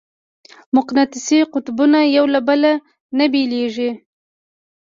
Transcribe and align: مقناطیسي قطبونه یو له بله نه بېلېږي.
مقناطیسي 0.75 1.39
قطبونه 1.53 1.99
یو 2.17 2.25
له 2.33 2.39
بله 2.47 2.71
نه 3.17 3.25
بېلېږي. 3.31 3.91